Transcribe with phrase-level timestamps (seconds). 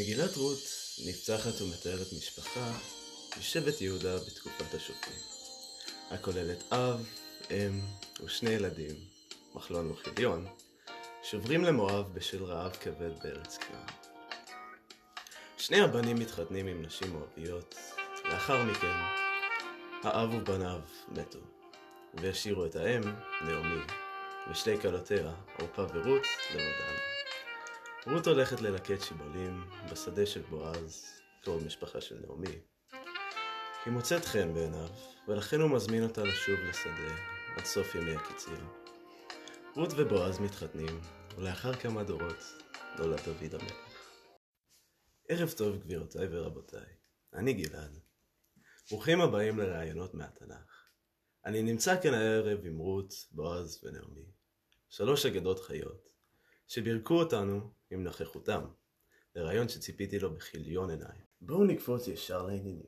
[0.00, 0.58] מגילת רות
[1.06, 2.72] נפתחת ומתארת משפחה
[3.38, 5.16] משבט יהודה בתקופת השופטים,
[6.10, 7.06] הכוללת אב,
[7.50, 7.80] אם
[8.24, 8.96] ושני ילדים,
[9.54, 10.46] מחלון וחיליון,
[11.22, 13.86] שוברים למואב בשל רעב כבד בארץ כנען.
[15.58, 17.74] שני הבנים מתחתנים עם נשים מואביות,
[18.24, 18.96] לאחר מכן
[20.02, 21.40] האב ובניו מתו,
[22.14, 23.02] והשאירו את האם,
[23.44, 23.82] נעמי,
[24.50, 27.19] ושתי כלותיה, עורפה ורות, לבדן.
[28.06, 31.06] רות הולכת ללקט שיבולים בשדה של בועז,
[31.42, 32.60] קרוב משפחה של נעמי.
[33.84, 34.88] היא מוצאת חן בעיניו,
[35.28, 37.14] ולכן הוא מזמין אותה לשוב לשדה
[37.56, 38.68] עד סוף ימי הקיצים.
[39.76, 41.00] רות ובועז מתחתנים,
[41.36, 42.44] ולאחר כמה דורות
[42.98, 44.06] נולד דוד המלך.
[45.28, 46.86] ערב טוב גבירותיי ורבותיי,
[47.34, 48.00] אני גלעד.
[48.90, 50.84] ברוכים הבאים לראיונות מהתנ"ך.
[51.44, 54.26] אני נמצא כאן הערב עם רות, בועז ונעמי,
[54.88, 56.10] שלוש אגדות חיות,
[56.72, 58.64] שבירכו אותנו עם נוכחותם,
[59.34, 61.20] לרעיון שציפיתי לו בכיליון עיניים.
[61.40, 62.86] בואו נקפוץ ישר לעניינים.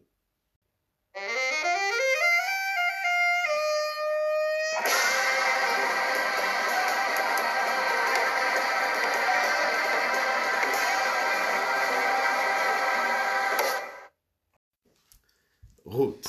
[15.85, 16.27] רות,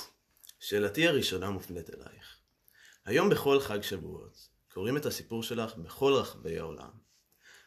[0.59, 2.39] שאלתי הראשונה מופנית אלייך.
[3.05, 7.12] היום בכל חג שבועות קוראים את הסיפור שלך בכל רחבי העולם.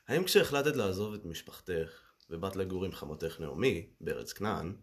[0.08, 4.76] האם כשהחלטת לעזוב את משפחתך ובאת לגור עם חמותך נעמי בארץ כנען,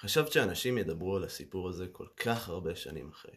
[0.00, 3.34] חשבת שאנשים ידברו על הסיפור הזה כל כך הרבה שנים אחרי?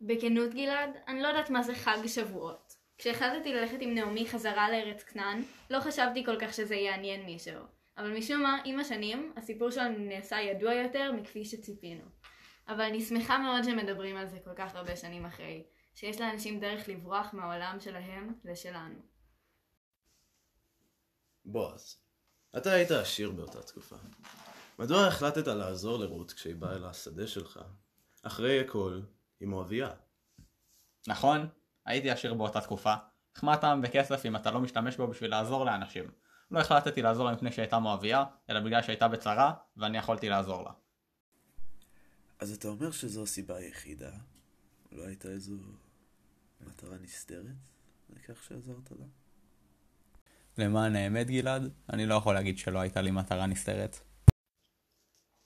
[0.00, 2.72] בכנות גלעד, אני לא יודעת מה זה חג שבועות.
[2.98, 7.64] כשהחלטתי ללכת עם נעמי חזרה לארץ כנען, לא חשבתי כל כך שזה יעניין מישהו.
[7.98, 12.04] אבל משום מה, עם השנים, הסיפור שלנו נעשה ידוע יותר מכפי שציפינו.
[12.68, 16.88] אבל אני שמחה מאוד שמדברים על זה כל כך הרבה שנים אחרי, שיש לאנשים דרך
[16.88, 19.00] לברוח מהעולם שלהם לשלנו.
[21.52, 21.96] בועז,
[22.56, 23.96] אתה היית עשיר באותה תקופה.
[24.78, 27.60] מדוע החלטת לעזור לרות כשהיא באה אל השדה שלך?
[28.22, 29.00] אחרי הכל,
[29.40, 29.90] היא מואביה.
[31.06, 31.48] נכון,
[31.84, 32.94] הייתי עשיר באותה תקופה,
[33.36, 36.10] אך מה טעם בכסף אם אתה לא משתמש בו בשביל לעזור לאנשים?
[36.50, 40.70] לא החלטתי לעזור לה מפני שהייתה מואביה, אלא בגלל שהייתה בצרה, ואני יכולתי לעזור לה.
[42.38, 44.10] אז אתה אומר שזו הסיבה היחידה?
[44.92, 45.56] לא הייתה איזו
[46.60, 47.44] מטרה נסתרת
[48.10, 49.06] לכך שעזרת לה?
[50.58, 53.96] למען האמת גלעד, אני לא יכול להגיד שלא הייתה לי מטרה נסתרת.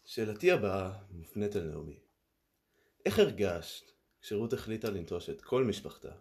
[0.05, 1.99] שאלתי הבאה מופנית אל נעמי.
[3.07, 3.85] איך הרגשת
[4.21, 6.13] כשרות החליטה לנטוש את כל משפחתה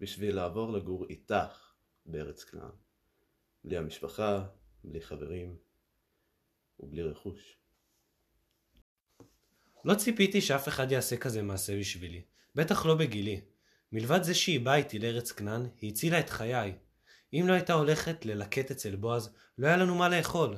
[0.00, 1.72] בשביל לעבור לגור איתך
[2.06, 2.70] בארץ כנען?
[3.64, 4.46] בלי המשפחה,
[4.84, 5.56] בלי חברים
[6.80, 7.58] ובלי רכוש.
[9.84, 12.22] לא ציפיתי שאף אחד יעשה כזה מעשה בשבילי,
[12.54, 13.40] בטח לא בגילי.
[13.92, 16.78] מלבד זה שהיא באה איתי לארץ כנען, היא הצילה את חיי.
[17.34, 20.56] אם לא הייתה הולכת ללקט אצל בועז, לא היה לנו מה לאכול.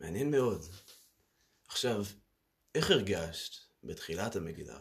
[0.00, 0.62] מעניין מאוד.
[1.68, 2.04] עכשיו,
[2.74, 3.52] איך הרגשת
[3.84, 4.78] בתחילת המגילה,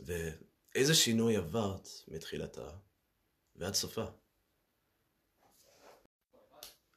[0.00, 2.70] ואיזה שינוי עברת מתחילתה
[3.56, 4.04] ועד סופה?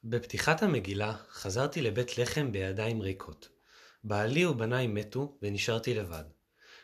[0.03, 3.49] בפתיחת המגילה חזרתי לבית לחם בידיים ריקות.
[4.03, 6.23] בעלי ובניי מתו ונשארתי לבד.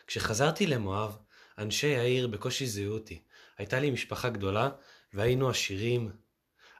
[0.06, 1.16] כשחזרתי למואב,
[1.58, 3.22] אנשי העיר בקושי זיהו אותי.
[3.58, 4.70] הייתה לי משפחה גדולה
[5.12, 6.10] והיינו עשירים,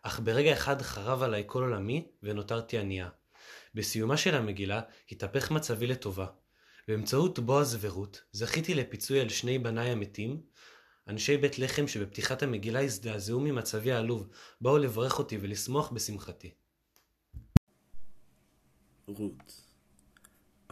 [0.02, 3.08] אך ברגע אחד חרב עליי כל עולמי ונותרתי ענייה.
[3.74, 4.80] בסיומה של המגילה
[5.10, 6.26] התהפך מצבי לטובה.
[6.88, 10.42] באמצעות בועז ורות זכיתי לפיצוי על שני בניי המתים.
[11.08, 14.28] אנשי בית לחם שבפתיחת המגילה הזדעזעו ממצבי העלוב,
[14.60, 16.54] באו לברך אותי ולשמוח בשמחתי.
[19.06, 19.62] רות,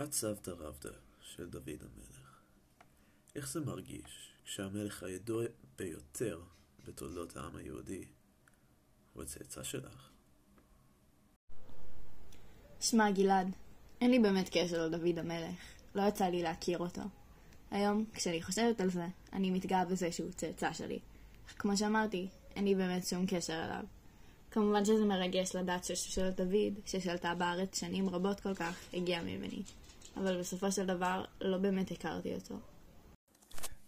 [0.02, 0.88] את סבתא רבתא
[1.20, 2.42] של דוד המלך.
[3.36, 5.44] איך זה מרגיש כשהמלך הידוע
[5.78, 6.41] ביותר
[6.84, 8.04] בתולדות העם היהודי
[9.12, 10.10] הוא הצאצא שלך?
[12.81, 13.48] שמע גלעד,
[14.00, 15.56] אין לי באמת קשר לדוד המלך.
[15.94, 17.02] לא יצא לי להכיר אותו.
[17.70, 20.99] היום, כשאני חושבת על זה, אני מתגאה בזה שהוא צאצא שלי.
[21.46, 23.84] אך כמו שאמרתי, אין לי באמת שום קשר אליו.
[24.50, 29.62] כמובן שזה מרגש לדעת ששושלת דוד, ששלטה בארץ שנים רבות כל כך, הגיעה ממני.
[30.16, 32.55] אבל בסופו של דבר, לא באמת הכרתי אותו.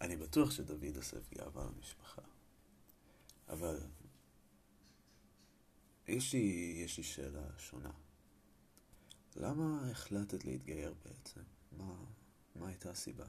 [0.05, 2.21] אני בטוח שדוד אוסף גאווה למשפחה.
[3.49, 3.79] אבל
[6.07, 7.91] יש לי, יש לי שאלה שונה.
[9.35, 11.41] למה החלטת להתגייר בעצם?
[11.71, 11.93] מה,
[12.55, 13.25] מה הייתה הסיבה?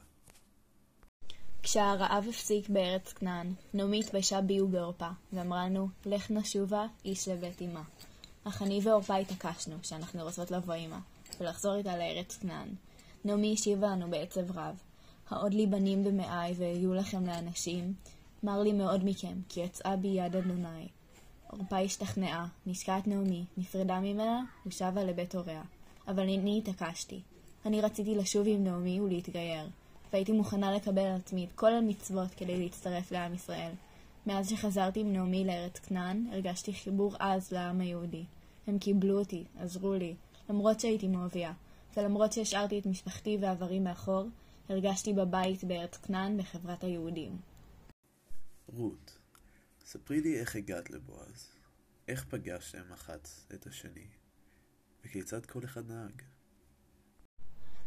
[1.63, 7.83] כשהרעב הפסיק בארץ כנען, נעמי התביישה בי ובעורפה, ואמרה לנו, לך נשובה איש לבית אמה.
[8.43, 10.99] אך אני ועורפה התעקשנו שאנחנו רוצות לבוא עמה,
[11.39, 12.69] ולחזור איתה לארץ כנען.
[13.25, 14.81] נעמי השיבה לנו בעצב רב,
[15.29, 17.93] העוד לי בנים במאי ויהיו לכם לאנשים,
[18.43, 20.87] מר לי מאוד מכם, כי יצאה בי יד אדוני.
[21.51, 25.61] עורפה השתכנעה, נשקה את נעמי, נפרדה ממנה ושבה לבית הוריה.
[26.07, 27.21] אבל אני התעקשתי.
[27.65, 29.67] אני רציתי לשוב עם נעמי ולהתגייר,
[30.13, 33.71] והייתי מוכנה לקבל על עצמי את כל המצוות כדי להצטרף לעם ישראל.
[34.27, 38.23] מאז שחזרתי עם נעמי לארץ כנען, הרגשתי חיבור עז לעם היהודי.
[38.67, 40.15] הם קיבלו אותי, עזרו לי,
[40.49, 41.53] למרות שהייתי מואביה,
[41.97, 44.23] ולמרות שהשארתי את משפחתי ועברי מאחור,
[44.69, 47.37] הרגשתי בבית בארץ כנען בחברת היהודים.
[48.67, 49.17] רות,
[49.85, 51.51] ספרי לי איך הגעת לבועז.
[52.07, 54.07] איך פגשתם אחת את השני?
[55.05, 56.21] וכיצד כל אחד נהג?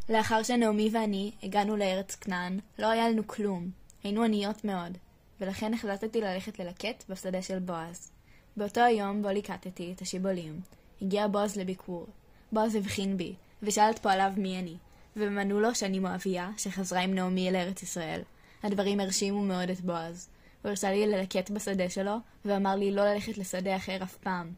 [0.08, 3.70] לאחר שנעמי ואני הגענו לארץ כנען, לא היה לנו כלום.
[4.02, 4.98] היינו עניות מאוד,
[5.40, 8.10] ולכן החלטתי ללכת ללקט בשדה של בועז.
[8.56, 10.60] באותו היום בו ליקטתי את השיבולים,
[11.02, 12.06] הגיע בועז לביקור.
[12.52, 14.76] בועז הבחין בי, ושאל את פועליו מי אני,
[15.16, 18.22] והם ענו לו שאני מואביה, שחזרה עם נעמי אל ארץ ישראל.
[18.62, 20.28] הדברים הרשימו מאוד את בועז.
[20.62, 24.52] הוא הרשה לי ללקט בשדה שלו, ואמר לי לא ללכת לשדה אחר אף פעם.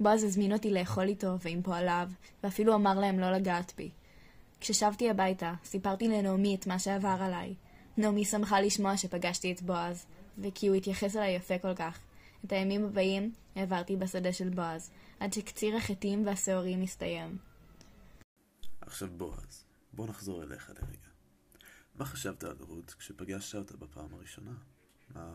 [0.00, 2.08] בועז הזמין אותי לאכול איתו ועם פועליו,
[2.44, 3.90] ואפילו אמר להם לא לגעת בי.
[4.60, 7.54] כששבתי הביתה, סיפרתי לנעמי את מה שעבר עליי.
[7.96, 10.06] נעמי שמחה לשמוע שפגשתי את בועז,
[10.38, 11.98] וכי הוא התייחס אליי יפה כל כך.
[12.44, 17.38] את הימים הבאים העברתי בשדה של בועז, עד שקציר החטים והשעורים הסתיים.
[18.80, 19.64] עכשיו בועז,
[19.96, 21.08] בוא נחזור אליך לרגע.
[21.94, 24.50] מה חשבת על רות כשפגשת אותה בפעם הראשונה?
[25.14, 25.34] מה,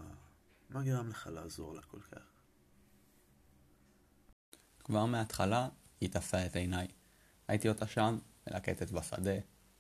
[0.69, 2.22] מה גרם לך לעזור לה כל כך?
[4.84, 5.69] כבר מההתחלה
[6.02, 6.88] היא תפסה את עיניי.
[7.48, 8.18] הייתי אותה שם,
[8.48, 9.36] מלקטת בשדה,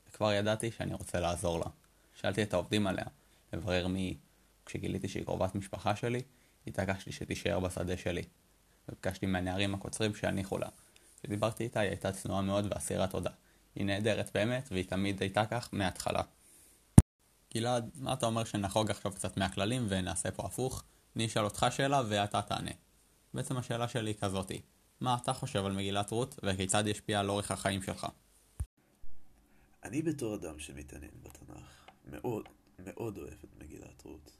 [0.07, 1.65] וכבר ידעתי שאני רוצה לעזור לה.
[2.13, 3.05] שאלתי את העובדים עליה,
[3.53, 4.17] לברר מי היא.
[4.65, 6.21] כשגיליתי שהיא קרובת משפחה שלי,
[6.67, 8.23] התעקשתי שתישאר בשדה שלי.
[8.89, 10.69] וביקשתי מהנערים הקוצרים שיניחו לה.
[11.19, 13.31] כשדיברתי איתה היא הייתה צנועה מאוד ואסירת תודה.
[13.75, 16.21] היא נהדרת באמת, והיא תמיד הייתה כך מההתחלה.
[17.53, 20.83] גלעד, מה אתה אומר שנחוג עכשיו קצת מהכללים ונעשה פה הפוך?
[21.15, 22.71] אני אשאל אותך שאלה ואתה תענה.
[23.33, 24.61] בעצם השאלה שלי היא כזאתי,
[25.01, 28.07] מה אתה חושב על מגילת רות וכיצד היא השפיעה על אורך החיים שלך?
[29.83, 32.45] אני בתור אדם שמתעניין בתנ"ך, מאוד
[32.79, 34.31] מאוד אוהב את מגילת רות.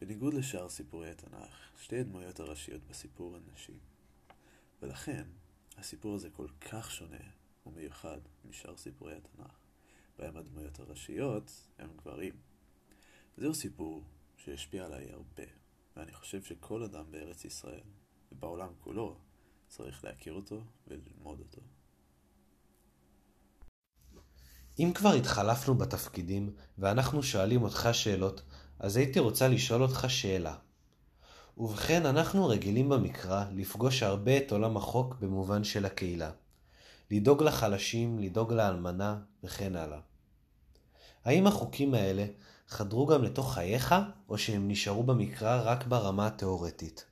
[0.00, 3.78] בניגוד לשאר סיפורי התנ"ך, שתי הדמויות הראשיות בסיפור הן נשים.
[4.82, 5.24] ולכן,
[5.78, 7.16] הסיפור הזה כל כך שונה
[7.74, 9.58] ומיוחד משאר סיפורי התנ"ך,
[10.18, 12.34] בהם הדמויות הראשיות הם גברים.
[13.36, 14.04] זהו סיפור
[14.36, 15.42] שהשפיע עליי הרבה,
[15.96, 17.80] ואני חושב שכל אדם בארץ ישראל,
[18.32, 19.16] ובעולם כולו,
[19.68, 21.60] צריך להכיר אותו וללמוד אותו.
[24.78, 28.42] אם כבר התחלפנו בתפקידים ואנחנו שואלים אותך שאלות,
[28.78, 30.56] אז הייתי רוצה לשאול אותך שאלה.
[31.58, 36.30] ובכן, אנחנו רגילים במקרא לפגוש הרבה את עולם החוק במובן של הקהילה.
[37.10, 40.00] לדאוג לחלשים, לדאוג לאלמנה וכן הלאה.
[41.24, 42.26] האם החוקים האלה
[42.68, 43.94] חדרו גם לתוך חייך,
[44.28, 47.04] או שהם נשארו במקרא רק ברמה התאורטית?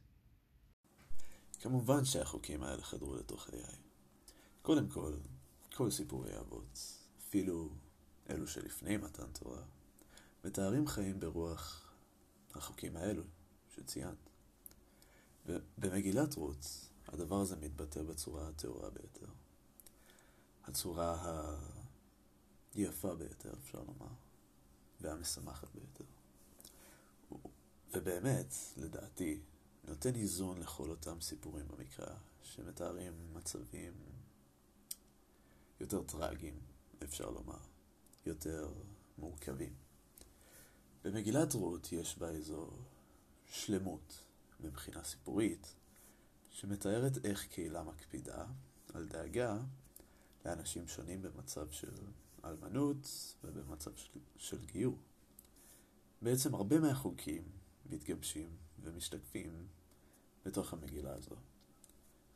[1.60, 3.62] כמובן שהחוקים האלה חדרו לתוך חיי.
[4.62, 5.14] קודם כל,
[5.74, 6.78] כל סיפורי אבות,
[7.28, 7.68] אפילו
[8.30, 9.62] אלו שלפני מתן תורה,
[10.44, 11.92] מתארים חיים ברוח
[12.54, 13.22] החוקים האלו
[13.76, 14.30] שציינת.
[15.78, 19.26] במגילת רות, הדבר הזה מתבטא בצורה הטהורה ביותר.
[20.68, 21.44] הצורה
[22.74, 24.12] היפה ביותר, אפשר לומר,
[25.00, 26.04] והמשמחת ביותר.
[27.92, 29.40] ובאמת, לדעתי,
[29.84, 33.92] נותן איזון לכל אותם סיפורים במקרא, שמתארים מצבים
[35.80, 36.60] יותר טרגיים,
[37.04, 37.60] אפשר לומר,
[38.26, 38.72] יותר
[39.18, 39.74] מורכבים.
[41.04, 42.70] במגילת רות יש בה איזו
[43.46, 44.24] שלמות
[44.60, 45.74] מבחינה סיפורית,
[46.50, 48.46] שמתארת איך קהילה מקפידה
[48.94, 49.58] על דאגה
[50.44, 51.94] לאנשים שונים במצב של
[52.44, 54.98] אלמנות ובמצב של, של גיור.
[56.22, 57.42] בעצם הרבה מהחוקים
[57.86, 59.66] מתגבשים ומשתקפים
[60.44, 61.36] בתוך המגילה הזו.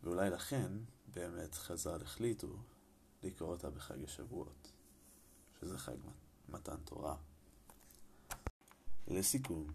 [0.03, 0.73] ואולי לכן
[1.15, 2.57] באמת חז"ל החליטו
[3.23, 4.73] לקרוא אותה בחג השבועות,
[5.61, 5.97] שזה חג
[6.49, 7.17] מתן תורה.
[9.07, 9.67] לסיכום,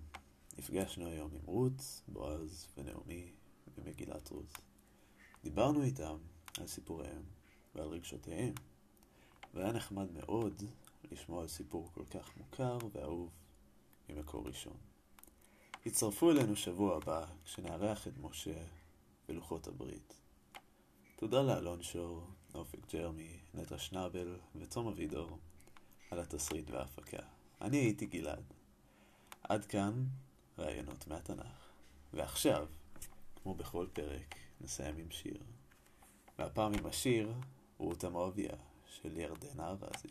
[0.57, 3.33] נפגשנו היום עם רות, בועז ונעמי
[3.77, 4.57] במגילת רות.
[5.43, 6.17] דיברנו איתם
[6.57, 7.23] על סיפוריהם
[7.77, 8.53] ועל רגשותיהם,
[9.53, 10.63] והיה נחמד מאוד
[11.11, 13.29] לשמוע על סיפור כל כך מוכר ואהוב
[14.09, 14.77] ממקור ראשון.
[15.85, 18.63] הצטרפו אלינו שבוע הבא כשנארח את משה
[19.29, 20.13] ולוחות הברית.
[21.15, 25.37] תודה לאלון שור, אופק ג'רמי, נטע שנאבל ותום אבידור
[26.11, 27.23] על התסריט וההפקה.
[27.61, 28.53] אני הייתי גלעד.
[29.43, 30.05] עד כאן
[30.59, 31.69] רעיונות מהתנ"ך.
[32.13, 32.67] ועכשיו,
[33.43, 35.37] כמו בכל פרק, נסיים עם שיר.
[36.39, 37.33] והפעם עם השיר
[37.77, 38.55] רות המואביה
[38.85, 40.07] של ירדנה ארזי.